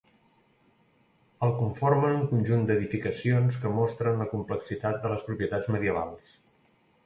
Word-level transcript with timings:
El 1.47 1.53
conformen 1.57 2.15
un 2.21 2.25
conjunt 2.33 2.65
d'edificacions 2.71 3.61
que 3.67 3.75
mostren 3.77 4.19
la 4.25 4.29
complexitat 4.35 5.01
de 5.07 5.15
les 5.15 5.31
propietats 5.33 5.73
medievals. 5.77 6.37